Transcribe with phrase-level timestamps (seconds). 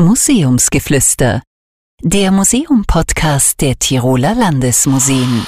[0.00, 1.42] Museumsgeflüster,
[2.02, 5.46] der Museum-Podcast der Tiroler Landesmuseen.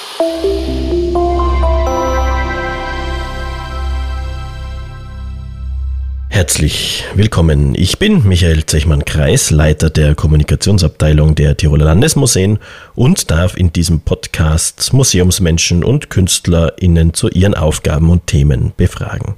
[6.28, 7.74] Herzlich willkommen.
[7.74, 12.58] Ich bin Michael Zechmann-Kreis, Leiter der Kommunikationsabteilung der Tiroler Landesmuseen
[12.94, 19.34] und darf in diesem Podcast Museumsmenschen und KünstlerInnen zu ihren Aufgaben und Themen befragen.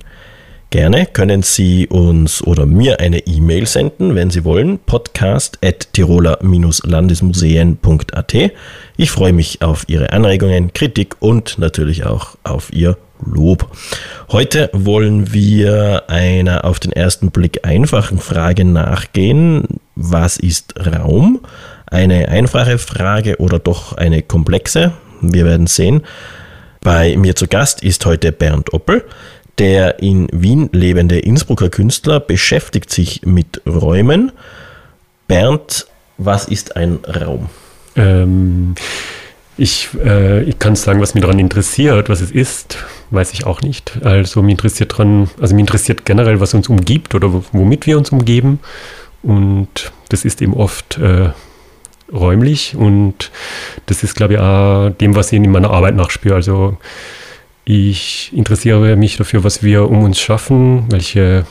[0.74, 4.80] Gerne können Sie uns oder mir eine E-Mail senden, wenn Sie wollen.
[4.80, 8.34] Podcast at tiroler-landesmuseen.at.
[8.96, 13.68] Ich freue mich auf Ihre Anregungen, Kritik und natürlich auch auf Ihr Lob.
[14.32, 19.78] Heute wollen wir einer auf den ersten Blick einfachen Frage nachgehen.
[19.94, 21.38] Was ist Raum?
[21.86, 24.90] Eine einfache Frage oder doch eine komplexe?
[25.20, 26.02] Wir werden sehen.
[26.80, 29.04] Bei mir zu Gast ist heute Bernd Oppel.
[29.58, 34.32] Der in Wien lebende Innsbrucker Künstler beschäftigt sich mit Räumen.
[35.28, 35.86] Bernd,
[36.18, 37.48] was ist ein Raum?
[37.96, 38.74] Ähm,
[39.56, 42.78] ich, äh, ich kann sagen, was mich daran interessiert, was es ist,
[43.10, 43.98] weiß ich auch nicht.
[44.02, 48.10] Also mich interessiert dran, also mich interessiert generell, was uns umgibt oder womit wir uns
[48.10, 48.58] umgeben.
[49.22, 51.30] Und das ist eben oft äh,
[52.12, 53.30] räumlich und
[53.86, 56.34] das ist, glaube ich, auch dem, was ich in meiner Arbeit nachspüre.
[56.34, 56.76] Also
[57.64, 61.46] ich interessiere mich dafür, was wir um uns schaffen, welche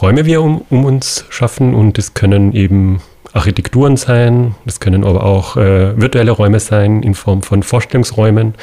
[0.00, 3.00] Räume wir um, um uns schaffen und es können eben
[3.32, 8.54] Architekturen sein, das können aber auch äh, virtuelle Räume sein in Form von Vorstellungsräumen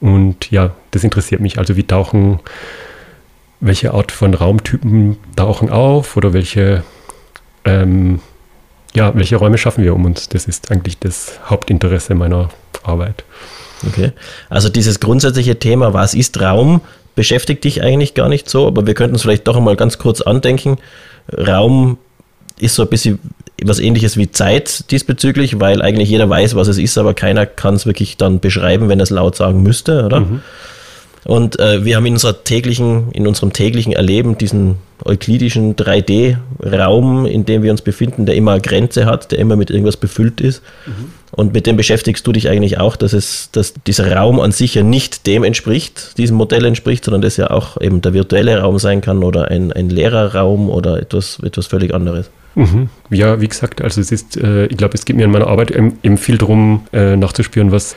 [0.00, 1.58] und ja, das interessiert mich.
[1.58, 2.40] Also wie tauchen,
[3.60, 6.82] welche Art von Raumtypen tauchen auf oder welche,
[7.64, 8.20] ähm,
[8.94, 10.28] ja, welche Räume schaffen wir um uns?
[10.28, 12.50] Das ist eigentlich das Hauptinteresse meiner
[12.82, 13.24] Arbeit.
[13.86, 14.12] Okay.
[14.48, 16.80] Also dieses grundsätzliche Thema, was ist Raum,
[17.14, 20.20] beschäftigt dich eigentlich gar nicht so, aber wir könnten es vielleicht doch einmal ganz kurz
[20.20, 20.78] andenken.
[21.36, 21.98] Raum
[22.58, 23.18] ist so ein bisschen
[23.62, 27.74] was ähnliches wie Zeit diesbezüglich, weil eigentlich jeder weiß, was es ist, aber keiner kann
[27.74, 30.20] es wirklich dann beschreiben, wenn er es laut sagen müsste, oder?
[30.20, 30.40] Mhm.
[31.24, 37.44] Und äh, wir haben in, unserer täglichen, in unserem täglichen Erleben diesen euklidischen 3D-Raum, in
[37.44, 40.62] dem wir uns befinden, der immer eine Grenze hat, der immer mit irgendwas befüllt ist.
[40.86, 41.12] Mhm.
[41.34, 44.74] Und mit dem beschäftigst du dich eigentlich auch, dass es, dass dieser Raum an sich
[44.74, 48.78] ja nicht dem entspricht, diesem Modell entspricht, sondern das ja auch eben der virtuelle Raum
[48.78, 52.30] sein kann oder ein, ein leerer Raum oder etwas, etwas völlig anderes.
[52.54, 52.90] Mhm.
[53.08, 55.70] Ja, wie gesagt, also es ist, äh, ich glaube, es geht mir in meiner Arbeit
[55.70, 57.96] eben viel darum, äh, nachzuspüren, was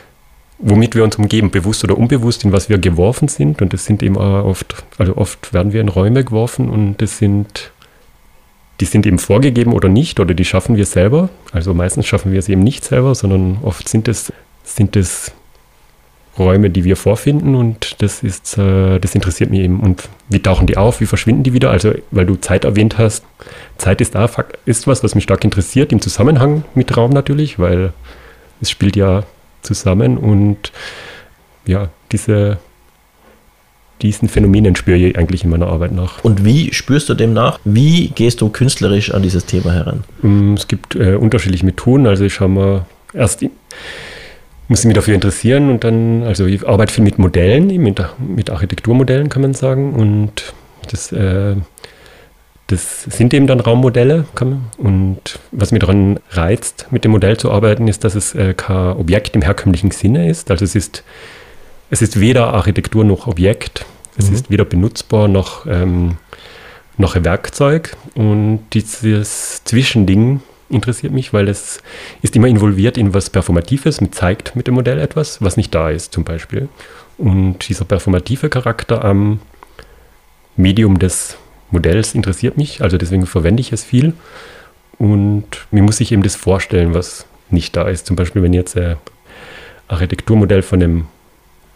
[0.57, 3.61] womit wir uns umgeben, bewusst oder unbewusst, in was wir geworfen sind.
[3.61, 7.71] Und das sind eben oft, also oft werden wir in Räume geworfen und das sind,
[8.79, 11.29] die sind eben vorgegeben oder nicht, oder die schaffen wir selber.
[11.51, 14.31] Also meistens schaffen wir es eben nicht selber, sondern oft sind es,
[14.63, 15.31] sind es
[16.37, 19.79] Räume, die wir vorfinden und das ist, äh, das interessiert mich eben.
[19.79, 21.71] Und wie tauchen die auf, wie verschwinden die wieder?
[21.71, 23.23] Also, weil du Zeit erwähnt hast,
[23.77, 24.29] Zeit ist da,
[24.65, 27.93] ist was, was mich stark interessiert, im Zusammenhang mit Raum natürlich, weil
[28.61, 29.23] es spielt ja
[29.65, 30.71] zusammen und
[31.65, 32.57] ja, diese,
[34.01, 36.23] diesen Phänomenen spüre ich eigentlich in meiner Arbeit nach.
[36.23, 37.59] Und wie spürst du dem nach?
[37.65, 40.03] Wie gehst du künstlerisch an dieses Thema heran?
[40.21, 42.07] Mm, es gibt äh, unterschiedliche Methoden.
[42.07, 43.43] Also ich schaue mal erst,
[44.67, 48.49] muss ich mich dafür interessieren und dann, also ich arbeite viel mit Modellen, mit, mit
[48.49, 50.53] Architekturmodellen kann man sagen und
[50.91, 51.55] das äh,
[52.67, 54.25] das sind eben dann Raummodelle.
[54.77, 58.93] Und was mich daran reizt, mit dem Modell zu arbeiten, ist, dass es äh, kein
[58.93, 60.49] Objekt im herkömmlichen Sinne ist.
[60.49, 61.03] Also es ist,
[61.89, 63.85] es ist weder Architektur noch Objekt.
[64.17, 64.35] Es mhm.
[64.35, 66.17] ist weder benutzbar noch, ähm,
[66.97, 67.95] noch ein Werkzeug.
[68.15, 71.81] Und dieses Zwischending interessiert mich, weil es
[72.23, 75.91] ist immer involviert in was Performatives, mit zeigt mit dem Modell etwas, was nicht da
[75.91, 76.67] ist zum Beispiel.
[77.19, 79.39] Und dieser performative Charakter am
[80.57, 81.37] Medium des
[81.71, 84.13] Modells interessiert mich, also deswegen verwende ich es viel.
[84.97, 88.05] Und mir muss ich eben das vorstellen, was nicht da ist.
[88.05, 88.95] Zum Beispiel, wenn ich jetzt ein
[89.87, 91.05] Architekturmodell von einem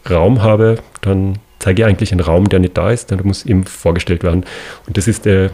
[0.08, 3.64] Raum habe, dann zeige ich eigentlich einen Raum, der nicht da ist, dann muss eben
[3.64, 4.44] vorgestellt werden.
[4.86, 5.50] Und das ist der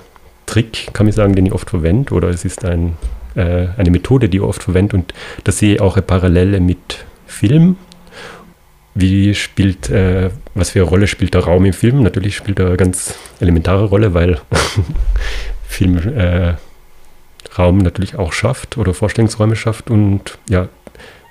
[0.46, 2.96] Trick, kann ich sagen, den ich oft verwende, oder es ist ein,
[3.34, 4.96] äh, eine Methode, die ich oft verwende.
[4.96, 5.12] Und
[5.44, 7.76] da sehe ich auch eine Parallele mit Film
[8.96, 12.02] wie spielt, äh, was für eine Rolle spielt der Raum im Film?
[12.02, 14.40] Natürlich spielt er eine ganz elementare Rolle, weil
[15.68, 16.54] Film äh,
[17.58, 19.90] Raum natürlich auch schafft oder Vorstellungsräume schafft.
[19.90, 20.68] Und ja,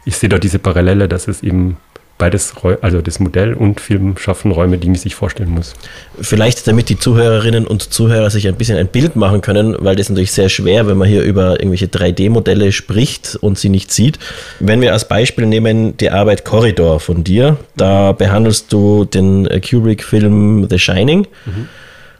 [0.05, 1.77] ich sehe da diese Parallele, dass es eben
[2.17, 5.73] beides, also das Modell und Film schaffen Räume, die man sich vorstellen muss.
[6.19, 10.09] Vielleicht, damit die Zuhörerinnen und Zuhörer sich ein bisschen ein Bild machen können, weil das
[10.09, 14.17] natürlich sehr schwer, wenn man hier über irgendwelche 3D-Modelle spricht und sie nicht sieht.
[14.59, 20.67] Wenn wir als Beispiel nehmen die Arbeit Corridor von dir, da behandelst du den Kubrick-Film
[20.69, 21.27] The Shining.
[21.45, 21.67] Mhm.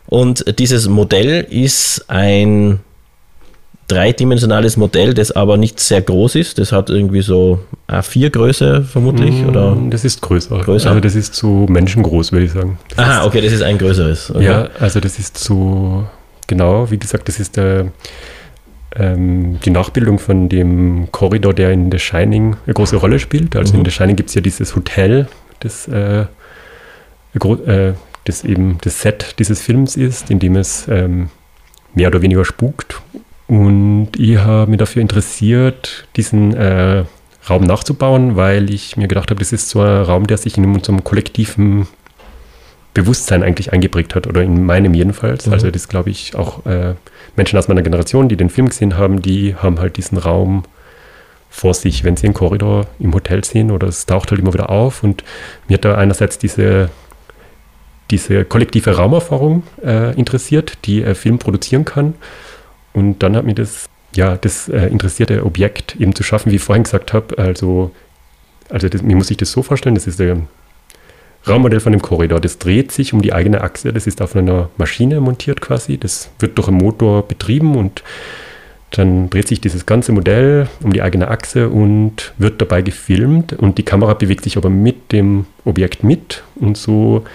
[0.07, 2.79] Und dieses Modell ist ein
[3.87, 6.57] dreidimensionales Modell, das aber nicht sehr groß ist.
[6.57, 9.77] Das hat irgendwie so A4-Größe vermutlich, Mm, oder?
[9.91, 10.57] Das ist größer.
[10.59, 10.89] Größer?
[10.89, 12.79] Also das ist so menschengroß, würde ich sagen.
[12.89, 14.31] Das Aha, okay, das ist ein größeres.
[14.31, 14.43] Okay.
[14.45, 16.03] Ja, also das ist so,
[16.47, 17.87] genau, wie gesagt, das ist der,
[18.95, 23.55] ähm, die Nachbildung von dem Korridor, der in The Shining eine große Rolle spielt.
[23.55, 23.79] Also Mhm.
[23.79, 25.27] in The Shining gibt es ja dieses Hotel,
[25.59, 26.25] das, äh,
[27.35, 27.93] äh,
[28.23, 31.29] das eben das Set dieses Films ist, in dem es ähm,
[31.93, 32.99] mehr oder weniger spukt.
[33.47, 37.03] Und ich habe mich dafür interessiert, diesen äh,
[37.47, 40.65] Raum nachzubauen, weil ich mir gedacht habe, das ist so ein Raum, der sich in
[40.65, 41.87] unserem kollektiven
[42.95, 45.45] Bewusstsein eigentlich eingeprägt hat, oder in meinem jedenfalls.
[45.45, 45.53] Mhm.
[45.53, 46.95] Also das glaube ich auch äh,
[47.35, 50.63] Menschen aus meiner Generation, die den Film gesehen haben, die haben halt diesen Raum
[51.49, 54.69] vor sich, wenn sie einen Korridor im Hotel sehen oder es taucht halt immer wieder
[54.69, 55.03] auf.
[55.03, 55.23] Und
[55.67, 56.89] mir hat da einerseits diese,
[58.11, 62.15] diese kollektive Raumerfahrung äh, interessiert, die ein Film produzieren kann.
[62.95, 66.63] Und dann hat mir das, ja, das äh, interessierte Objekt eben zu schaffen, wie ich
[66.63, 67.37] vorhin gesagt habe.
[67.37, 67.91] Also,
[68.69, 70.47] also das, mir muss ich das so vorstellen, das ist ein
[71.47, 72.39] Raummodell von dem Korridor.
[72.39, 73.93] Das dreht sich um die eigene Achse.
[73.93, 75.97] Das ist auf einer Maschine montiert quasi.
[75.97, 78.01] Das wird durch einen Motor betrieben und
[78.91, 83.51] dann dreht sich dieses ganze Modell um die eigene Achse und wird dabei gefilmt.
[83.51, 86.43] Und die Kamera bewegt sich aber mit dem Objekt mit.
[86.55, 87.25] Und so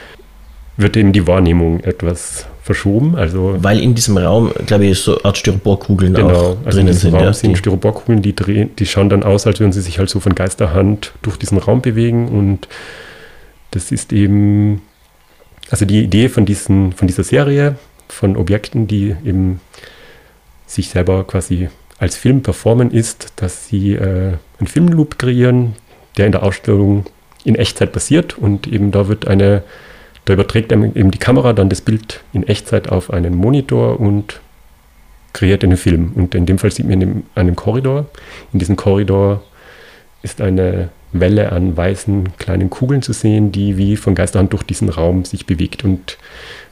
[0.76, 3.16] wird eben die Wahrnehmung etwas verschoben.
[3.16, 6.86] Also Weil in diesem Raum, glaube ich, so eine Art Styroporkugeln Genau, auch also in
[6.86, 7.14] drinnen diesem sind.
[7.14, 9.98] Raum Ja, sind die, Styroporkugeln, die, drehen, die schauen dann aus, als würden sie sich
[9.98, 12.68] halt so von Geisterhand durch diesen Raum bewegen und
[13.72, 14.82] das ist eben,
[15.70, 17.76] also die Idee von, diesen, von dieser Serie,
[18.08, 19.60] von Objekten, die eben
[20.66, 21.68] sich selber quasi
[21.98, 25.74] als Film performen, ist, dass sie äh, einen Filmloop kreieren,
[26.16, 27.06] der in der Ausstellung
[27.44, 29.62] in Echtzeit passiert und eben da wird eine,
[30.30, 34.40] da überträgt eben die Kamera dann das Bild in Echtzeit auf einen Monitor und
[35.32, 36.12] kreiert einen Film.
[36.14, 38.06] Und in dem Fall sieht man in einem Korridor.
[38.52, 39.42] In diesem Korridor
[40.22, 44.88] ist eine Welle an weißen kleinen Kugeln zu sehen, die wie von Geisterhand durch diesen
[44.88, 45.82] Raum sich bewegt.
[45.82, 46.16] Und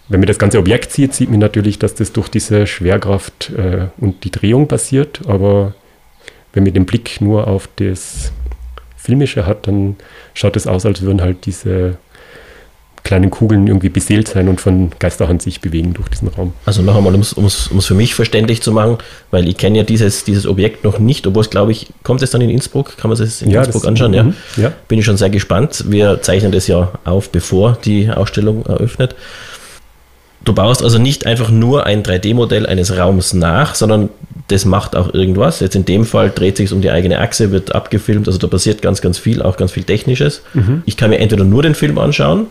[0.09, 3.89] wenn man das ganze Objekt sieht, sieht man natürlich, dass das durch diese Schwerkraft äh,
[3.97, 5.23] und die Drehung passiert.
[5.27, 5.75] Aber
[6.53, 8.31] wenn man den Blick nur auf das
[8.97, 9.97] Filmische hat, dann
[10.33, 11.99] schaut es aus, als würden halt diese
[13.09, 16.53] kleinen Kugeln irgendwie beseelt sein und von Geisterhand sich bewegen durch diesen Raum.
[16.67, 18.99] also noch einmal, um es für mich verständlich zu machen,
[19.31, 22.31] weil ich kenne ja dieses, dieses Objekt noch nicht, obwohl es, glaube ich, kommt es
[22.33, 22.99] dann in Innsbruck?
[22.99, 24.13] Kann man es in Innsbruck das- anschauen?
[24.13, 24.23] Ja.
[24.25, 24.73] mhm, ja.
[24.89, 25.85] Bin ich schon sehr gespannt.
[25.89, 29.17] Wir zeichnen das ja auf, bevor die Ausstellung eröffnet.
[30.45, 34.11] Du baust also nicht einfach nur ein 3D-Modell eines Raums nach, sondern
[34.49, 35.61] das macht auch irgendwas.
[35.61, 38.83] Jetzt in dem Fall dreht sich um die eigene Achse, wird abgefilmt, also da passiert
[38.83, 40.43] ganz, ganz viel, auch ganz viel Technisches.
[40.53, 40.83] Mhm.
[40.85, 42.47] Ich kann mir entweder nur den Film anschauen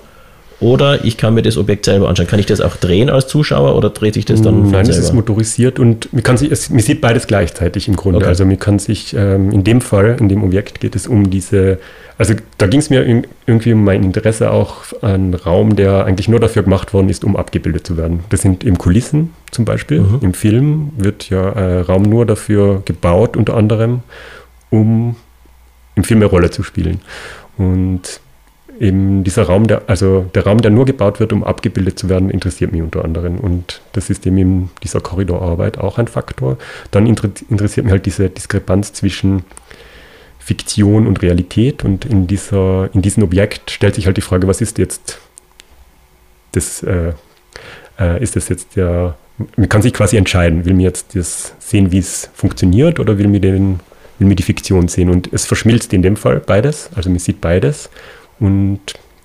[0.59, 2.27] oder ich kann mir das Objekt selber anschauen.
[2.27, 5.13] Kann ich das auch drehen als Zuschauer oder dreht sich das dann Nein, es ist
[5.13, 8.17] motorisiert und man, kann sich, es, man sieht beides gleichzeitig im Grunde.
[8.17, 8.27] Okay.
[8.27, 11.77] Also man kann sich, ähm, in dem Fall, in dem Objekt geht es um diese,
[12.17, 16.27] also da ging es mir in, irgendwie um mein Interesse auch an Raum, der eigentlich
[16.27, 18.21] nur dafür gemacht worden ist, um abgebildet zu werden.
[18.29, 19.99] Das sind eben Kulissen zum Beispiel.
[19.99, 20.19] Mhm.
[20.21, 24.01] Im Film wird ja äh, Raum nur dafür gebaut, unter anderem,
[24.71, 25.15] um
[25.95, 27.01] im Film eine Rolle zu spielen.
[27.59, 28.21] Und
[28.79, 32.29] eben dieser Raum, der, also der Raum, der nur gebaut wird, um abgebildet zu werden,
[32.29, 33.37] interessiert mich unter anderem.
[33.39, 36.57] Und das ist eben in dieser Korridorarbeit auch ein Faktor.
[36.91, 39.43] Dann inter interessiert mich halt diese Diskrepanz zwischen
[40.39, 41.83] Fiktion und Realität.
[41.83, 45.19] Und in, dieser, in diesem Objekt stellt sich halt die Frage, was ist jetzt
[46.53, 47.13] das, äh,
[47.99, 49.17] äh, ist das jetzt der,
[49.55, 53.27] man kann sich quasi entscheiden, will mir jetzt das sehen, wie es funktioniert oder will
[53.27, 53.79] mir den
[54.19, 57.39] will mir die Fiktion sehen und es verschmilzt in dem Fall beides, also man sieht
[57.39, 57.89] beides
[58.39, 58.79] und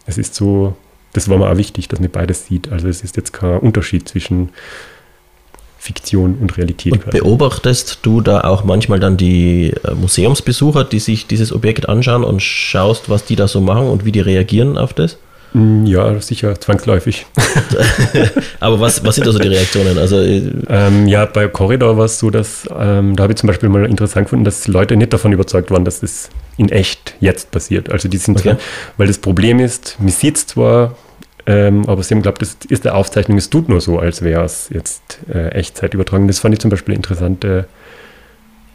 [0.07, 0.75] es ist so,
[1.13, 2.73] das war mir auch wichtig, dass man beides sieht.
[2.73, 4.51] Also es ist jetzt kein Unterschied zwischen
[5.79, 6.93] Fiktion und Realität.
[6.93, 12.23] Und beobachtest du da auch manchmal dann die äh, Museumsbesucher, die sich dieses Objekt anschauen
[12.23, 15.19] und schaust, was die da so machen und wie die reagieren auf das?
[15.55, 17.27] Mm, Ja, sicher, zwangsläufig.
[18.61, 19.99] Aber was, was sind also die Reaktionen?
[19.99, 23.49] Also, äh, Ähm, ja, bei Corridor war es so, dass ähm, da habe ich zum
[23.49, 27.51] Beispiel mal interessant gefunden, dass Leute nicht davon überzeugt waren, dass das in echt jetzt
[27.51, 27.91] passiert.
[27.93, 28.57] Also die sind, Okay.
[28.97, 30.97] weil das Problem ist, man sieht es zwar,
[31.45, 34.45] ähm, aber sie haben glaubt, das ist der Aufzeichnung, es tut nur so, als wäre
[34.45, 36.29] es jetzt äh, Echtzeit übertragen.
[36.29, 37.67] Das fand ich zum Beispiel eine interessante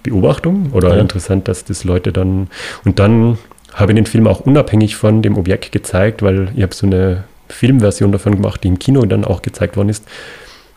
[0.03, 1.01] Beobachtung oder Ja.
[1.01, 2.50] interessant, dass das Leute dann
[2.86, 3.38] und dann
[3.77, 7.24] habe ich den Film auch unabhängig von dem Objekt gezeigt, weil ich habe so eine
[7.48, 10.03] Filmversion davon gemacht, die im Kino dann auch gezeigt worden ist.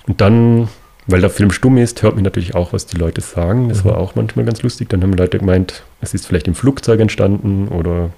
[0.07, 0.69] Und dann,
[1.07, 3.69] weil der Film stumm ist, hört man natürlich auch, was die Leute sagen.
[3.69, 3.89] Das Mhm.
[3.89, 4.89] war auch manchmal ganz lustig.
[4.91, 8.11] Dann haben Leute gemeint, es ist vielleicht im Flugzeug entstanden oder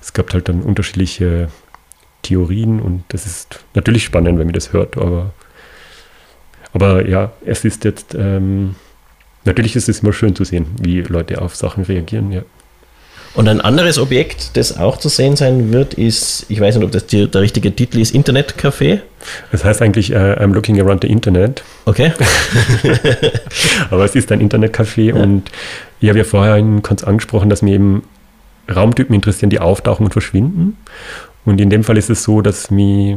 [0.00, 1.48] es gab halt dann unterschiedliche
[2.22, 5.32] Theorien und das ist natürlich spannend, wenn man das hört, aber,
[6.72, 8.76] aber ja, es ist jetzt, ähm,
[9.44, 12.42] natürlich ist es immer schön zu sehen, wie Leute auf Sachen reagieren, ja.
[13.32, 16.90] Und ein anderes Objekt, das auch zu sehen sein wird, ist, ich weiß nicht, ob
[16.90, 19.00] das die, der richtige Titel ist, Internetcafé.
[19.52, 21.62] Das heißt eigentlich, uh, I'm looking around the Internet.
[21.84, 22.12] Okay.
[23.90, 25.14] Aber es ist ein Internetcafé ja.
[25.14, 25.50] und
[26.00, 28.02] ich habe ja vorhin kurz angesprochen, dass mir eben
[28.74, 30.76] Raumtypen interessieren, die auftauchen und verschwinden.
[31.44, 33.16] Und in dem Fall ist es so, dass mich,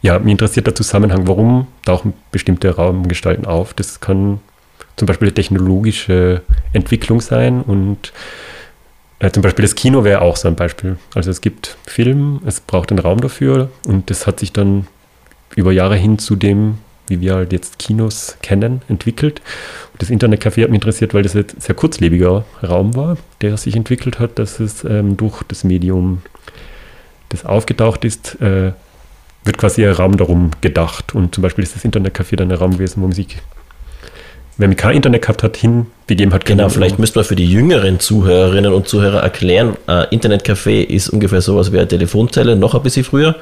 [0.00, 3.74] ja, mich interessiert der Zusammenhang, warum tauchen bestimmte Raumgestalten auf.
[3.74, 4.40] Das kann
[4.96, 8.12] zum Beispiel eine technologische Entwicklung sein und
[9.18, 10.98] äh, zum Beispiel das Kino wäre auch so ein Beispiel.
[11.14, 14.86] Also es gibt Film, es braucht einen Raum dafür und das hat sich dann
[15.56, 19.40] über Jahre hin zu dem, wie wir halt jetzt Kinos kennen, entwickelt.
[19.92, 23.76] Und das Internetcafé hat mich interessiert, weil das ein sehr kurzlebiger Raum war, der sich
[23.76, 26.22] entwickelt hat, dass es ähm, durch das Medium,
[27.28, 28.72] das aufgetaucht ist, äh,
[29.44, 31.14] wird quasi ein Raum darum gedacht.
[31.14, 33.38] Und zum Beispiel ist das Internetcafé dann ein Raum gewesen, wo man sich
[34.56, 36.44] wer mit kein Internet gehabt hat, hinbegeben hat.
[36.44, 41.40] Genau, vielleicht müsste man für die jüngeren Zuhörerinnen und Zuhörer erklären, äh, Internetcafé ist ungefähr
[41.40, 43.36] sowas wie eine Telefonzelle, noch ein bisschen früher.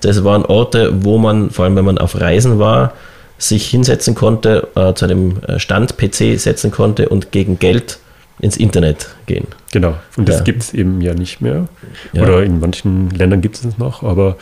[0.00, 2.92] Das waren Orte, wo man, vor allem wenn man auf Reisen war,
[3.38, 7.98] sich hinsetzen konnte, äh, zu einem äh, Stand-PC setzen konnte und gegen Geld
[8.40, 9.46] ins Internet gehen.
[9.72, 10.42] Genau, und das ja.
[10.44, 11.68] gibt es eben ja nicht mehr.
[12.12, 12.22] Ja.
[12.22, 14.36] Oder in manchen Ländern gibt es es noch, aber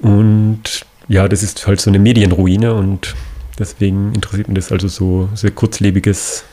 [0.00, 0.60] und
[1.08, 3.14] ja, das ist halt so eine Medienruine und
[3.58, 6.44] Deswegen interessiert mich das also so sehr kurzlebiges,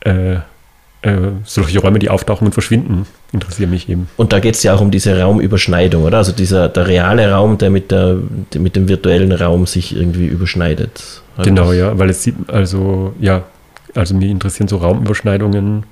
[0.00, 0.34] äh,
[1.02, 4.08] äh, solche Räume, die auftauchen und verschwinden, interessieren mich eben.
[4.16, 6.18] Und da geht es ja auch um diese Raumüberschneidung, oder?
[6.18, 8.18] Also dieser der reale Raum, der mit, der,
[8.58, 11.22] mit dem virtuellen Raum sich irgendwie überschneidet.
[11.36, 13.44] Halt genau, ja, weil es sieht, also, ja,
[13.94, 15.84] also mir interessieren so Raumüberschneidungen,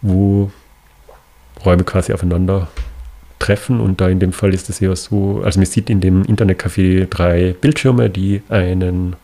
[0.00, 0.50] wo
[1.64, 2.68] Räume quasi aufeinander
[3.38, 6.22] treffen und da in dem Fall ist es ja so, also man sieht in dem
[6.22, 9.16] Internetcafé drei Bildschirme, die einen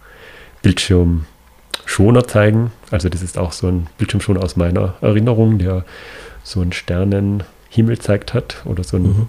[0.63, 2.73] Bildschirmschoner zeigen.
[2.91, 5.85] Also das ist auch so ein Bildschirmschoner aus meiner Erinnerung, der
[6.43, 9.29] so einen Sternenhimmel zeigt hat oder so ein mhm.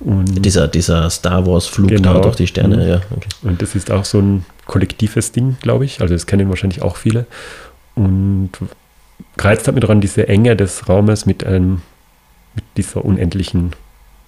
[0.00, 2.14] Und dieser, dieser Star Wars-Flug genau.
[2.14, 2.88] da durch die Sterne, mhm.
[2.88, 3.00] ja.
[3.10, 3.28] Okay.
[3.42, 6.00] Und das ist auch so ein kollektives Ding, glaube ich.
[6.00, 7.26] Also das kennen wahrscheinlich auch viele.
[7.96, 8.50] Und
[9.36, 11.82] reizt hat mir daran diese Enge des Raumes mit einem,
[12.54, 13.72] mit dieser unendlichen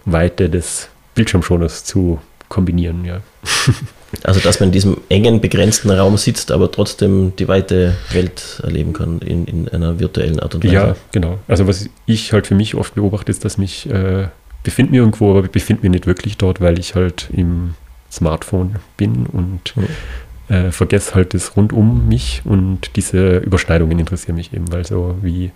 [0.04, 3.20] Weite des Bildschirmschoners zu kombinieren, ja.
[4.24, 8.92] Also, dass man in diesem engen, begrenzten Raum sitzt, aber trotzdem die weite Welt erleben
[8.92, 10.74] kann in, in einer virtuellen Art und Weise.
[10.74, 11.38] Ja, genau.
[11.46, 14.28] Also, was ich halt für mich oft beobachte, ist, dass mich, äh,
[14.64, 17.74] befinde mich irgendwo, aber befinde mich nicht wirklich dort, weil ich halt im
[18.10, 20.54] Smartphone bin und mhm.
[20.54, 25.16] äh, vergesse halt das rund um mich und diese Überschneidungen interessieren mich eben, weil so
[25.22, 25.52] wie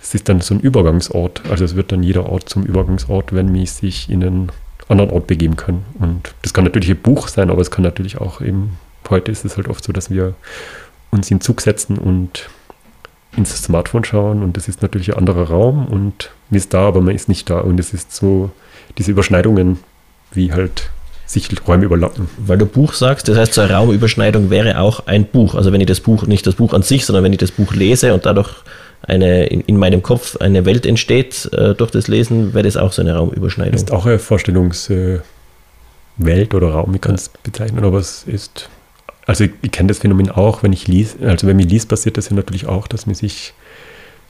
[0.00, 1.42] es ist dann so ein Übergangsort.
[1.50, 4.52] Also es wird dann jeder Ort zum Übergangsort, wenn mich sich in einen
[4.88, 5.84] anderen Ort begeben können.
[5.98, 8.78] Und das kann natürlich ein Buch sein, aber es kann natürlich auch eben,
[9.08, 10.34] heute ist es halt oft so, dass wir
[11.10, 12.48] uns in Zug setzen und
[13.36, 17.00] ins Smartphone schauen und das ist natürlich ein anderer Raum und man ist da, aber
[17.00, 18.50] man ist nicht da und es ist so
[18.96, 19.78] diese Überschneidungen,
[20.32, 20.90] wie halt
[21.26, 22.28] sich Räume überlappen.
[22.38, 25.54] Weil du Buch sagst, das heißt, so eine Raumüberschneidung wäre auch ein Buch.
[25.54, 27.74] Also wenn ich das Buch, nicht das Buch an sich, sondern wenn ich das Buch
[27.74, 28.50] lese und dadurch
[29.02, 32.92] eine, in, in meinem Kopf eine Welt entsteht äh, durch das Lesen, wäre das auch
[32.92, 33.74] so eine Raumüberschneidung.
[33.74, 35.22] Ist auch eine Vorstellungswelt
[36.18, 38.68] äh, oder Raum, ich kann es bezeichnen, aber es ist,
[39.26, 42.16] also ich, ich kenne das Phänomen auch, wenn ich lies, also wenn mir liest, passiert
[42.16, 43.54] das ja natürlich auch, dass man sich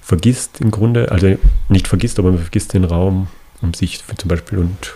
[0.00, 1.37] vergisst im Grunde, also
[1.68, 3.28] nicht vergisst, aber man vergisst den Raum
[3.60, 4.94] um sich zum Beispiel und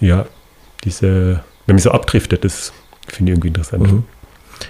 [0.00, 0.26] ja,
[0.84, 2.72] diese, wenn man so abdriftet, das
[3.06, 3.90] finde ich irgendwie interessant.
[3.90, 4.04] Mhm.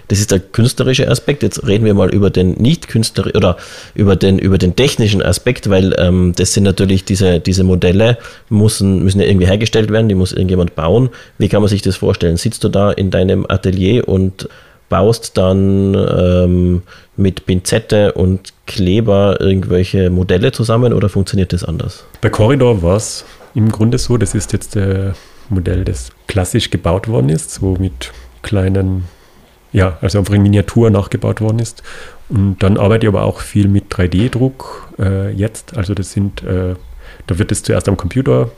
[0.09, 1.42] Das ist der künstlerische Aspekt.
[1.42, 3.57] Jetzt reden wir mal über den nicht künstlerischen oder
[3.95, 8.18] über den, über den technischen Aspekt, weil ähm, das sind natürlich diese, diese Modelle
[8.49, 11.11] müssen, müssen ja irgendwie hergestellt werden, die muss irgendjemand bauen.
[11.38, 12.37] Wie kann man sich das vorstellen?
[12.37, 14.49] Sitzt du da in deinem Atelier und
[14.88, 16.83] baust dann ähm,
[17.16, 22.04] mit Pinzette und Kleber irgendwelche Modelle zusammen oder funktioniert das anders?
[22.21, 25.14] Bei Corridor war es im Grunde so, das ist jetzt der
[25.49, 29.04] Modell, das klassisch gebaut worden ist, so mit kleinen
[29.72, 31.82] ja, also einfach in Miniatur nachgebaut worden ist.
[32.28, 35.76] Und dann arbeite ich aber auch viel mit 3D-Druck äh, jetzt.
[35.76, 36.75] Also das sind, äh,
[37.26, 38.50] da wird es zuerst am Computer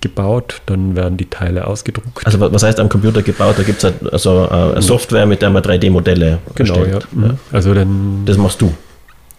[0.00, 2.26] gebaut, dann werden die Teile ausgedruckt.
[2.26, 3.54] Also was heißt am Computer gebaut?
[3.58, 7.08] Da gibt es halt also äh, Software, mit der man 3D-Modelle genau, erstellt.
[7.16, 7.26] Ja.
[7.28, 7.34] ja.
[7.52, 8.74] Also dann, das machst du.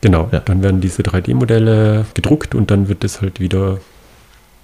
[0.01, 0.39] Genau, ja.
[0.39, 3.79] dann werden diese 3D-Modelle gedruckt und dann wird das halt wieder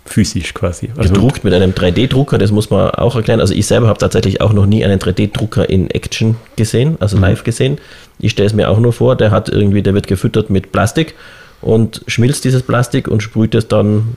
[0.06, 0.90] physisch quasi.
[0.98, 3.40] Also Gedruckt mit einem 3D-Drucker, das muss man auch erklären.
[3.40, 7.24] Also ich selber habe tatsächlich auch noch nie einen 3D-Drucker in Action gesehen, also mhm.
[7.24, 7.78] live gesehen.
[8.20, 11.16] Ich stelle es mir auch nur vor, der hat irgendwie, der wird gefüttert mit Plastik
[11.62, 14.16] und schmilzt dieses Plastik und sprüht es dann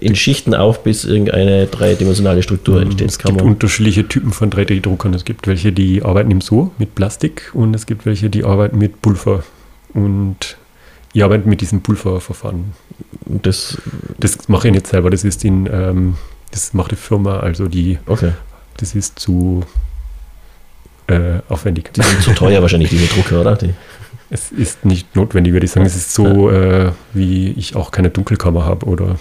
[0.00, 2.82] in Schichten auf, bis irgendeine dreidimensionale Struktur Mhm.
[2.82, 3.08] entsteht.
[3.08, 5.14] Es gibt unterschiedliche Typen von 3D-Druckern.
[5.14, 8.78] Es gibt welche, die arbeiten im So mit Plastik und es gibt welche, die arbeiten
[8.78, 9.44] mit Pulver.
[9.94, 10.56] Und
[11.12, 12.72] ich arbeite mit diesem Pulververfahren.
[13.26, 13.78] Das,
[14.18, 16.16] Das mache ich nicht selber, das ist in, ähm,
[16.50, 18.32] das macht die Firma, also die, okay.
[18.76, 19.62] das ist zu
[21.06, 21.92] äh, aufwendig.
[21.94, 23.56] Die sind zu teuer wahrscheinlich, diese Drucker, oder?
[23.56, 23.74] Die,
[24.30, 25.84] Es ist nicht notwendig, würde ich sagen.
[25.84, 29.16] Es ist so, äh, wie ich auch keine Dunkelkammer habe oder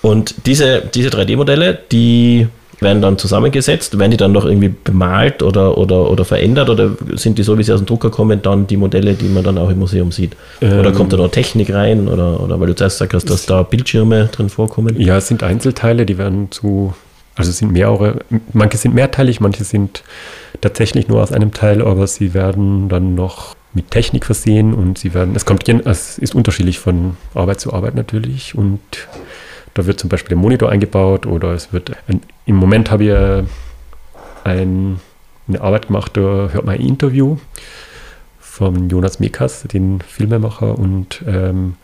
[0.00, 2.48] Und diese, diese 3D-Modelle, die
[2.84, 7.38] werden dann zusammengesetzt, werden die dann noch irgendwie bemalt oder, oder, oder verändert oder sind
[7.38, 9.70] die so, wie sie aus dem Drucker kommen, dann die Modelle, die man dann auch
[9.70, 10.36] im Museum sieht?
[10.60, 13.46] oder Ähm, kommt da noch Technik rein oder, oder weil du zuerst gesagt hast, dass
[13.46, 14.94] da Bildschirme drin vorkommen?
[15.00, 16.94] Ja, es sind Einzelteile, die werden zu,
[17.34, 18.20] also sind mehrere,
[18.52, 20.04] manche sind mehrteilig, manche sind
[20.60, 25.14] tatsächlich nur aus einem Teil, aber sie werden dann noch mit Technik versehen und sie
[25.14, 28.80] werden, es kommt, es ist unterschiedlich von Arbeit zu Arbeit natürlich und
[29.74, 33.10] da wird zum Beispiel ein Monitor eingebaut oder es wird, ein, im Moment habe ich
[33.10, 33.42] äh,
[34.44, 35.00] ein,
[35.48, 36.20] eine Arbeit gemacht, da
[36.52, 37.38] hört man ein Interview
[38.38, 41.74] von Jonas Mekas, den Filmemacher und ähm,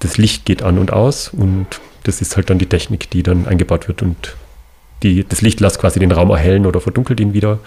[0.00, 1.66] das Licht geht an und aus und
[2.04, 4.36] das ist halt dann die Technik, die dann eingebaut wird und
[5.02, 7.58] die, das Licht lässt quasi den Raum erhellen oder verdunkelt ihn wieder.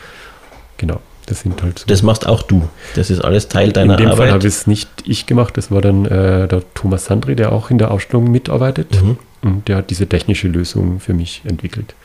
[0.77, 1.85] Genau, das sind halt so.
[1.87, 2.67] Das machst auch du.
[2.95, 4.33] Das ist alles Teil deiner in dem Fall Arbeit.
[4.33, 7.77] habe es nicht ich gemacht, das war dann äh, der Thomas Sandri, der auch in
[7.77, 9.17] der Ausstellung mitarbeitet Mhm.
[9.47, 11.95] Und der hat diese technische Lösung für mich entwickelt.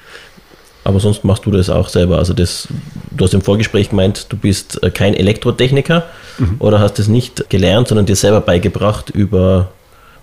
[0.85, 2.19] Aber sonst machst du das auch selber.
[2.19, 2.67] Also das,
[3.13, 6.05] du hast im Vorgespräch gemeint, du bist äh, kein Elektrotechniker
[6.39, 6.57] Mhm.
[6.61, 9.69] oder hast es nicht gelernt, sondern dir selber beigebracht über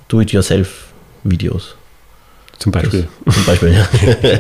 [0.08, 1.76] Do-it-yourself-Videos.
[2.58, 3.08] Zum Beispiel.
[3.32, 3.88] Zum Beispiel, ja.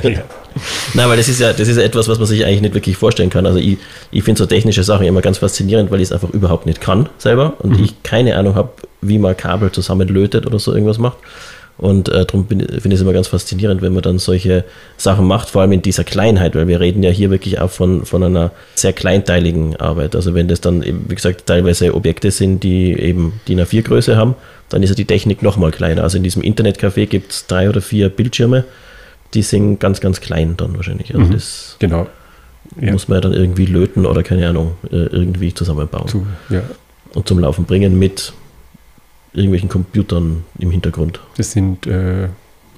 [0.09, 0.21] ja.
[0.93, 2.97] Nein, weil das ist ja, das ist ja etwas, was man sich eigentlich nicht wirklich
[2.97, 3.45] vorstellen kann.
[3.45, 3.77] Also ich,
[4.11, 7.07] ich finde so technische Sachen immer ganz faszinierend, weil ich es einfach überhaupt nicht kann
[7.17, 7.83] selber und Mhm.
[7.85, 8.71] ich keine Ahnung habe,
[9.01, 11.17] wie man Kabel zusammenlötet oder so irgendwas macht.
[11.79, 14.65] Und äh, darum finde ich es immer ganz faszinierend, wenn man dann solche
[14.97, 18.05] Sachen macht, vor allem in dieser Kleinheit, weil wir reden ja hier wirklich auch von,
[18.05, 20.13] von einer sehr kleinteiligen Arbeit.
[20.15, 24.35] Also wenn das dann, eben, wie gesagt, teilweise Objekte sind, die eben DIN A4-Größe haben,
[24.67, 26.03] dann ist ja die Technik nochmal kleiner.
[26.03, 28.65] Also in diesem Internetcafé gibt es drei oder vier Bildschirme,
[29.33, 31.15] die sind ganz, ganz klein dann wahrscheinlich.
[31.15, 31.31] Also Mhm.
[31.31, 32.07] das Genau.
[32.79, 32.91] Ja.
[32.91, 36.61] muss man ja dann irgendwie löten oder keine Ahnung, äh, irgendwie zusammenbauen Zu, ja.
[37.13, 38.33] und zum Laufen bringen mit
[39.33, 41.19] irgendwelchen Computern im Hintergrund.
[41.37, 42.29] Das sind äh,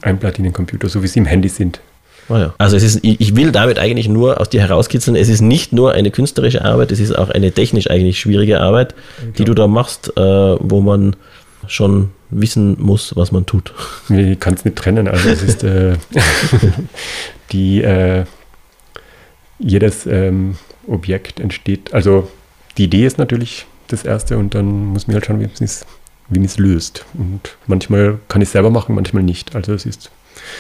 [0.02, 1.82] Einplatinencomputer, so wie sie im Handy sind.
[2.30, 2.54] Ah ja.
[2.58, 5.94] Also es ist, ich will damit eigentlich nur aus dir herauskitzeln, es ist nicht nur
[5.94, 8.96] eine künstlerische Arbeit, es ist auch eine technisch eigentlich schwierige Arbeit,
[9.38, 11.16] die du da machst, äh, wo man
[11.68, 13.74] schon wissen muss, was man tut.
[14.10, 15.08] Ich kann es nicht trennen.
[15.08, 15.96] Also es ist äh,
[17.52, 18.26] die äh,
[19.60, 20.56] jedes ähm,
[20.88, 21.94] Objekt entsteht.
[21.94, 22.30] Also
[22.78, 25.86] die Idee ist natürlich das erste und dann muss man halt schauen, wie es
[26.32, 27.06] wie man es löst.
[27.14, 29.56] Und manchmal kann ich es selber machen, manchmal nicht.
[29.56, 30.10] Also es ist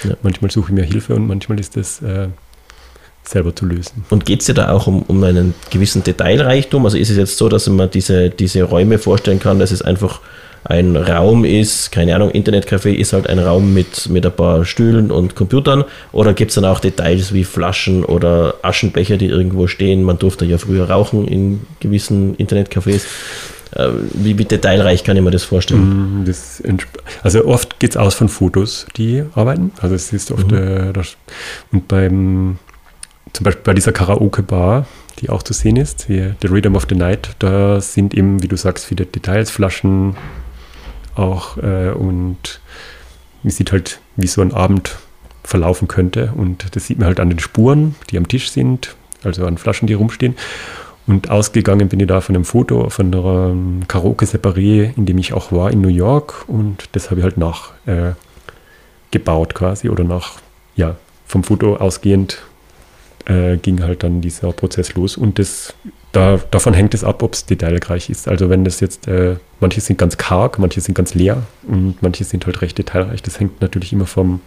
[0.03, 0.15] Ja.
[0.21, 2.27] manchmal suche ich mir Hilfe und manchmal ist es äh,
[3.23, 4.05] selber zu lösen.
[4.09, 6.85] Und geht es dir da auch um, um einen gewissen Detailreichtum?
[6.85, 10.19] Also ist es jetzt so, dass man diese, diese Räume vorstellen kann, dass es einfach
[10.63, 15.09] ein Raum ist, keine Ahnung, Internetcafé ist halt ein Raum mit, mit ein paar Stühlen
[15.09, 20.03] und Computern oder gibt es dann auch Details wie Flaschen oder Aschenbecher, die irgendwo stehen?
[20.03, 23.01] Man durfte ja früher rauchen in gewissen Internetcafés.
[23.75, 26.21] Äh, Wie, wie detailreich kann ich mir das vorstellen?
[26.21, 26.61] Mm, Das
[27.23, 29.71] also oft geht es aus von Fotos, die arbeiten.
[29.81, 30.57] Also es ist oft, Mhm.
[30.57, 31.15] äh, das,
[31.71, 32.59] und beim,
[33.33, 34.85] zum Beispiel bei dieser Karaoke-Bar,
[35.19, 38.47] die auch zu sehen ist, hier, The Rhythm of the Night, da sind eben, wie
[38.47, 40.15] du sagst, viele Details, Flaschen
[41.15, 42.59] auch äh, und
[43.43, 44.97] man sieht halt, wie so ein Abend
[45.43, 49.45] verlaufen könnte und das sieht man halt an den Spuren, die am Tisch sind, also
[49.45, 50.35] an Flaschen, die rumstehen.
[51.07, 53.55] Und ausgegangen bin ich da von einem Foto von einer
[53.87, 56.45] Karaoke-Separé, in dem ich auch war in New York.
[56.47, 58.13] Und das habe ich halt nach äh,
[59.53, 60.33] quasi oder nach,
[60.75, 62.41] ja, vom Foto ausgehend
[63.25, 65.17] äh, ging halt dann dieser Prozess los.
[65.17, 65.73] Und das,
[66.11, 68.27] da, davon hängt es ab, ob es detailreich ist.
[68.27, 72.23] Also wenn das jetzt, äh, manche sind ganz karg, manche sind ganz leer und manche
[72.23, 73.21] sind halt recht detailreich.
[73.21, 74.41] Das hängt natürlich immer vom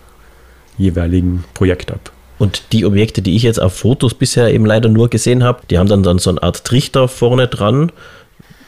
[0.77, 2.13] jeweiligen Projekt ab.
[2.38, 5.79] Und die Objekte, die ich jetzt auf Fotos bisher eben leider nur gesehen habe, die
[5.79, 7.92] haben dann, dann so eine Art Trichter vorne dran.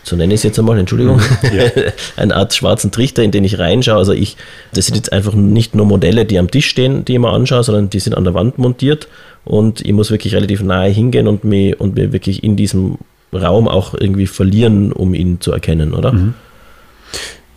[0.05, 1.20] So nenne ich es jetzt einmal, Entschuldigung.
[1.42, 1.64] Ja.
[2.16, 3.96] eine Art schwarzen Trichter, in den ich reinschaue.
[3.96, 4.37] Also ich,
[4.72, 7.64] das sind jetzt einfach nicht nur Modelle, die am Tisch stehen, die ich mir anschaue,
[7.64, 9.09] sondern die sind an der Wand montiert.
[9.44, 12.98] Und ich muss wirklich relativ nahe hingehen und mir, und mir wirklich in diesem
[13.33, 16.12] Raum auch irgendwie verlieren, um ihn zu erkennen, oder?
[16.12, 16.35] Mhm.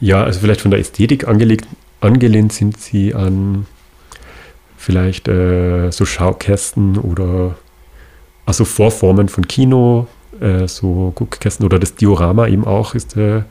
[0.02, 1.67] Ja, also vielleicht von der Ästhetik angelegt,
[2.02, 3.67] angelehnt sind sie an
[4.80, 7.56] vielleicht äh, so Schaukästen oder
[8.46, 10.08] also Vorformen von Kino,
[10.39, 13.46] äh, so Guckkästen oder das Diorama eben auch ist der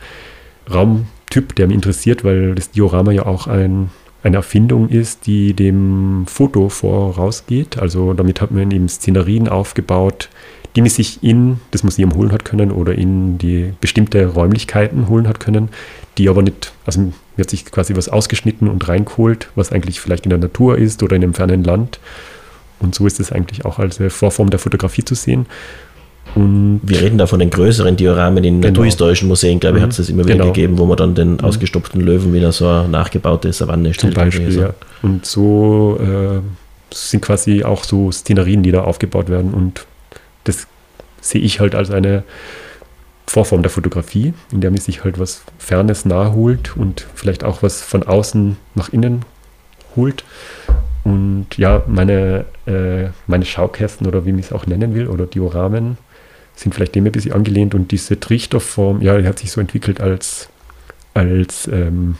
[0.72, 3.90] Raumtyp, der mich interessiert, weil das Diorama ja auch ein
[4.22, 7.78] eine Erfindung ist, die dem Foto vorausgeht.
[7.78, 10.28] Also damit hat man eben Szenerien aufgebaut,
[10.76, 15.28] die man sich in das Museum holen hat können oder in die bestimmte Räumlichkeiten holen
[15.28, 15.70] hat können,
[16.18, 20.24] die aber nicht, also man hat sich quasi was ausgeschnitten und reingeholt, was eigentlich vielleicht
[20.24, 22.00] in der Natur ist oder in einem fernen Land.
[22.80, 25.46] Und so ist es eigentlich auch als Vorform der Fotografie zu sehen.
[26.34, 28.68] Und Wir reden da von den größeren Dioramen in genau.
[28.68, 30.46] naturhistorischen Museen, glaube ich, hat es das immer wieder genau.
[30.46, 31.40] gegeben, wo man dann den mhm.
[31.40, 34.14] ausgestopften Löwen wieder so eine nachgebaute Savanne stellt.
[34.14, 34.74] Zum Beispiel, ja.
[35.02, 36.40] Und so äh,
[36.94, 39.54] sind quasi auch so Szenerien, die da aufgebaut werden.
[39.54, 39.86] Und
[40.48, 40.66] das
[41.20, 42.24] sehe ich halt als eine
[43.26, 47.62] Vorform der Fotografie, in der man sich halt was Fernes nahe holt und vielleicht auch
[47.62, 49.24] was von außen nach innen
[49.96, 50.24] holt.
[51.04, 55.98] Und ja, meine, äh, meine Schaukästen oder wie man es auch nennen will, oder Dioramen,
[56.54, 60.00] sind vielleicht dem ein bisschen angelehnt und diese Trichterform, ja, die hat sich so entwickelt
[60.00, 60.48] als,
[61.14, 62.16] als, ähm,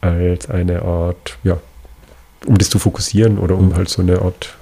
[0.00, 1.58] als eine Art, ja,
[2.44, 3.76] um das zu fokussieren oder um mhm.
[3.76, 4.56] halt so eine Art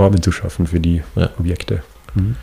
[0.00, 1.30] Rahmen zu schaffen für die ja.
[1.38, 1.82] Objekte.
[2.14, 2.36] Mhm.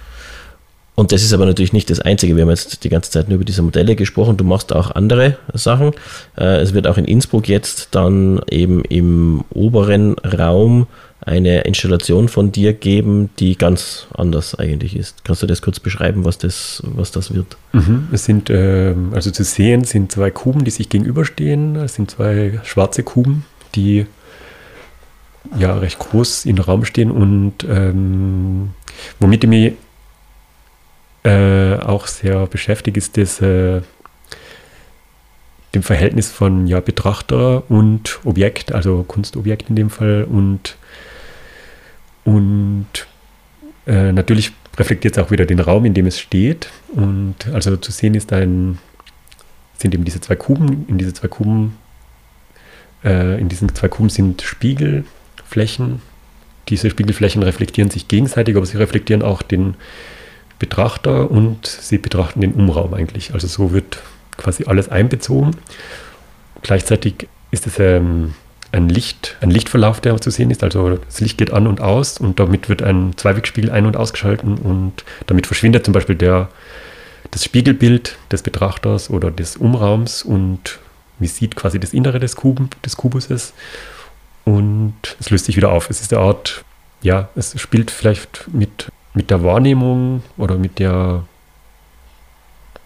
[0.95, 2.35] Und das ist aber natürlich nicht das Einzige.
[2.35, 4.37] Wir haben jetzt die ganze Zeit nur über diese Modelle gesprochen.
[4.37, 5.93] Du machst auch andere Sachen.
[6.37, 10.87] Äh, es wird auch in Innsbruck jetzt dann eben im oberen Raum
[11.21, 15.23] eine Installation von dir geben, die ganz anders eigentlich ist.
[15.23, 17.57] Kannst du das kurz beschreiben, was das, was das wird?
[17.73, 18.09] Mhm.
[18.11, 21.77] Es sind, äh, also zu sehen sind zwei Kuben, die sich gegenüberstehen.
[21.77, 24.07] Es sind zwei schwarze Kuben, die
[25.57, 28.71] ja recht groß im Raum stehen und ähm,
[29.19, 29.73] womit ich mich
[31.23, 33.81] äh, auch sehr beschäftigt, ist das äh,
[35.73, 40.77] dem Verhältnis von ja, Betrachter und Objekt, also Kunstobjekt in dem Fall und
[42.23, 42.87] und
[43.87, 46.69] äh, natürlich reflektiert es auch wieder den Raum, in dem es steht.
[46.93, 48.77] Und also zu sehen ist ein,
[49.77, 50.85] sind eben diese zwei Kuben.
[50.87, 51.77] In diese zwei Kuben,
[53.03, 54.41] äh, in diesen zwei Kuben sind
[55.51, 56.01] Spiegelflächen.
[56.69, 59.75] Diese Spiegelflächen reflektieren sich gegenseitig, aber sie reflektieren auch den
[60.59, 63.33] Betrachter und sie betrachten den Umraum eigentlich.
[63.33, 63.99] Also so wird
[64.37, 65.57] quasi alles einbezogen.
[66.61, 68.35] Gleichzeitig ist es ähm,
[68.71, 70.63] ein Licht, ein Lichtverlauf, der zu sehen ist.
[70.63, 74.57] Also das Licht geht an und aus und damit wird ein Zweiwegspiegel ein- und ausgeschalten
[74.57, 76.47] und damit verschwindet zum Beispiel der,
[77.31, 80.79] das Spiegelbild des Betrachters oder des Umraums und
[81.19, 83.53] man sieht quasi das Innere des, Kuben, des Kubuses
[84.45, 85.89] und es löst sich wieder auf.
[85.89, 86.63] Es ist eine Art,
[87.01, 91.23] ja, es spielt vielleicht mit, mit der Wahrnehmung oder mit der,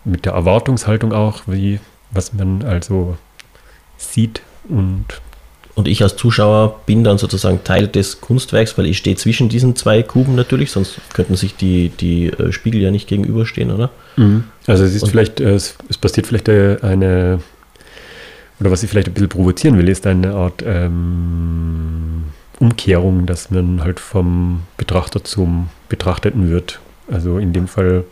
[0.03, 1.79] mit der Erwartungshaltung auch, wie,
[2.11, 3.17] was man also
[3.97, 5.21] sieht und
[5.75, 9.75] und ich als Zuschauer bin dann sozusagen Teil des Kunstwerks, weil ich stehe zwischen diesen
[9.75, 13.89] zwei Kuben natürlich, sonst könnten sich die, die äh, Spiegel ja nicht gegenüberstehen, oder?
[14.15, 14.45] Mhm.
[14.67, 17.41] Also es ist Und vielleicht, äh, es, es, passiert vielleicht äh, eine,
[18.59, 22.25] oder was ich vielleicht ein bisschen provozieren will, ist eine Art ähm,
[22.59, 26.79] Umkehrung, dass man halt vom Betrachter zum Betrachteten wird.
[27.11, 28.05] Also in dem Fall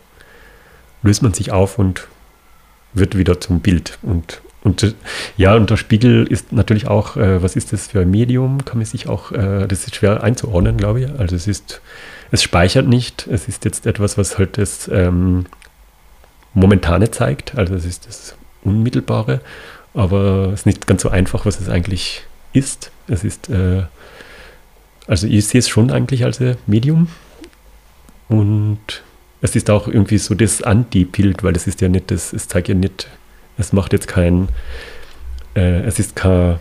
[1.02, 2.08] löst man sich auf und
[2.92, 3.98] wird wieder zum Bild.
[4.02, 4.94] Und und
[5.36, 8.64] ja, und der Spiegel ist natürlich auch, äh, was ist das für ein Medium?
[8.64, 11.20] Kann man sich auch, äh, das ist schwer einzuordnen, glaube ich.
[11.20, 11.82] Also es ist,
[12.30, 13.26] es speichert nicht.
[13.26, 15.44] Es ist jetzt etwas, was halt das ähm,
[16.54, 17.58] Momentane zeigt.
[17.58, 19.42] Also es ist das Unmittelbare.
[19.94, 22.90] Aber es ist nicht ganz so einfach, was es eigentlich ist.
[23.06, 23.84] Es ist, äh,
[25.06, 27.08] also ich sehe es schon eigentlich als Medium.
[28.28, 29.02] Und
[29.40, 32.68] es ist auch irgendwie so das Anti-Bild, weil es ist ja nicht das, es zeigt
[32.68, 33.08] ja nicht
[33.56, 34.48] es macht jetzt kein,
[35.54, 36.58] äh, es ist kein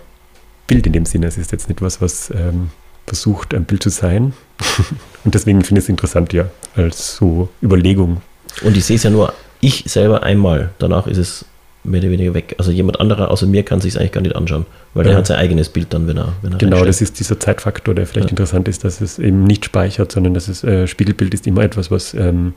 [0.68, 2.72] Bild in dem Sinne, es ist jetzt nicht was, was ähm,
[3.06, 4.34] versucht, ein Bild zu sein.
[5.24, 8.22] Und deswegen finde ich es interessant, ja, als so Überlegung.
[8.64, 11.46] Und ich sehe es ja nur ich selber einmal, danach ist es
[11.84, 12.56] mehr oder weniger weg.
[12.58, 15.12] Also jemand anderer außer mir kann sich eigentlich gar nicht anschauen, weil ja.
[15.12, 17.94] der hat sein eigenes Bild dann, wenn er, wenn er Genau, das ist dieser Zeitfaktor,
[17.94, 18.32] der vielleicht ja.
[18.32, 21.92] interessant ist, dass es eben nicht speichert, sondern dass es äh, Spiegelbild ist immer etwas,
[21.92, 22.54] was ähm,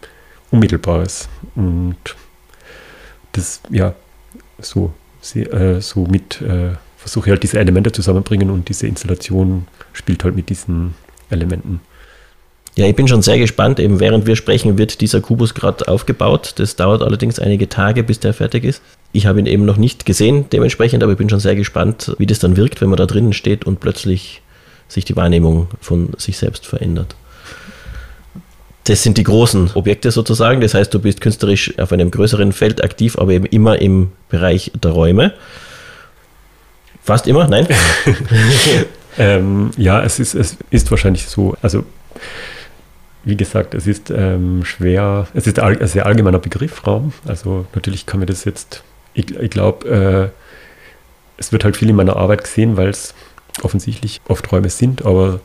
[0.51, 1.29] unmittelbar ist.
[1.55, 1.97] Und
[3.33, 3.95] das, ja,
[4.61, 4.93] so,
[5.35, 10.49] äh, so mit äh, versuche halt diese Elemente zusammenbringen und diese Installation spielt halt mit
[10.49, 10.95] diesen
[11.31, 11.81] Elementen.
[12.77, 13.81] Ja, ich bin schon sehr gespannt.
[13.81, 16.53] Eben während wir sprechen, wird dieser Kubus gerade aufgebaut.
[16.57, 18.83] Das dauert allerdings einige Tage, bis der fertig ist.
[19.13, 22.27] Ich habe ihn eben noch nicht gesehen, dementsprechend, aber ich bin schon sehr gespannt, wie
[22.27, 24.43] das dann wirkt, wenn man da drinnen steht und plötzlich
[24.89, 27.17] sich die Wahrnehmung von sich selbst verändert.
[28.85, 30.61] Das sind die großen Objekte sozusagen.
[30.61, 34.71] Das heißt, du bist künstlerisch auf einem größeren Feld aktiv, aber eben immer im Bereich
[34.81, 35.33] der Räume.
[37.03, 37.67] Fast immer, nein?
[39.19, 41.57] ähm, ja, es ist, es ist wahrscheinlich so.
[41.63, 41.85] Also,
[43.27, 47.13] wie gesagt, es ist ähm, schwer, es ist ein sehr allgemeiner Begriff, Raum.
[47.27, 48.85] Also, natürlich kann man das jetzt,
[49.15, 53.15] ich, ich glaube, äh, es wird halt viel in meiner Arbeit gesehen, weil es
[53.63, 55.41] offensichtlich oft Räume sind, aber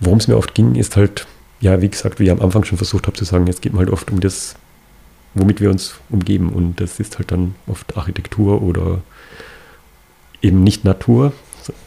[0.00, 1.26] worum es mir oft ging, ist halt,
[1.60, 3.80] ja, wie gesagt, wie ich am Anfang schon versucht habe zu sagen, es geht mir
[3.80, 4.56] halt oft um das,
[5.34, 9.02] womit wir uns umgeben und das ist halt dann oft Architektur oder
[10.40, 11.34] eben nicht Natur,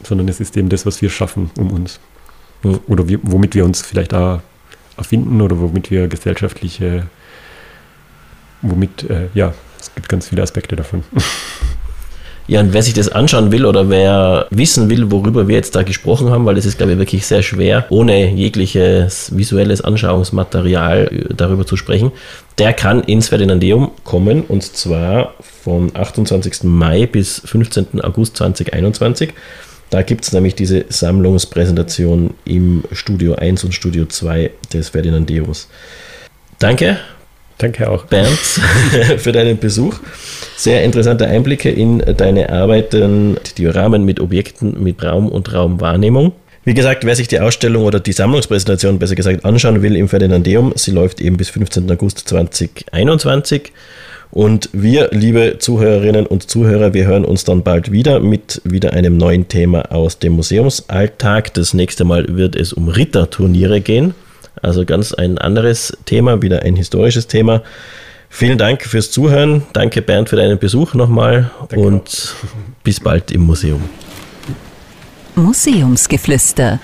[0.04, 1.98] sondern es ist eben das, was wir schaffen um uns.
[2.86, 4.40] Oder wir, womit wir uns vielleicht auch
[4.96, 7.06] erfinden oder womit wir gesellschaftliche,
[8.62, 11.04] womit, äh, ja, es gibt ganz viele Aspekte davon.
[12.48, 15.82] Ja, und wer sich das anschauen will oder wer wissen will, worüber wir jetzt da
[15.82, 21.34] gesprochen haben, weil das ist, glaube ich, wirklich sehr schwer, ohne jegliches visuelles Anschauungsmaterial äh,
[21.34, 22.12] darüber zu sprechen,
[22.58, 26.62] der kann ins Ferdinandeum kommen und zwar vom 28.
[26.62, 28.00] Mai bis 15.
[28.02, 29.32] August 2021.
[29.90, 35.68] Da gibt es nämlich diese Sammlungspräsentation im Studio 1 und Studio 2 des Ferdinandeums.
[36.58, 36.98] Danke.
[37.58, 38.04] Danke auch.
[38.04, 38.36] Bernd,
[39.18, 39.94] für deinen Besuch.
[40.56, 46.32] Sehr interessante Einblicke in deine Arbeiten, Dioramen mit Objekten, mit Raum und Raumwahrnehmung.
[46.64, 50.72] Wie gesagt, wer sich die Ausstellung oder die Sammlungspräsentation besser gesagt anschauen will im Ferdinandeum,
[50.74, 51.90] sie läuft eben bis 15.
[51.90, 53.72] August 2021.
[54.36, 59.16] Und wir, liebe Zuhörerinnen und Zuhörer, wir hören uns dann bald wieder mit wieder einem
[59.16, 61.54] neuen Thema aus dem Museumsalltag.
[61.54, 64.14] Das nächste Mal wird es um Ritterturniere gehen.
[64.60, 67.62] Also ganz ein anderes Thema, wieder ein historisches Thema.
[68.28, 69.62] Vielen Dank fürs Zuhören.
[69.72, 72.82] Danke Bernd für deinen Besuch nochmal Danke und auch.
[72.84, 73.80] bis bald im Museum.
[75.34, 76.78] Museumsgeflüster.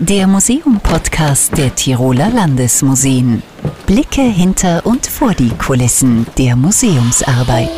[0.00, 3.44] Der Museum-Podcast der Tiroler Landesmuseen.
[3.86, 7.70] Blicke hinter und vor die Kulissen der Museumsarbeit.